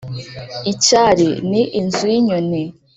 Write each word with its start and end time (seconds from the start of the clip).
icyari: 0.71 1.29
ni 1.49 1.61
inzu 1.79 2.05
y’inyoni 2.13 2.63